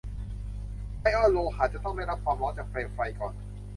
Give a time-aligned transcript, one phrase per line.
[1.01, 3.33] ไอออนโลหะจะต้องได้รับความร้อนจากเปลวไฟก่อน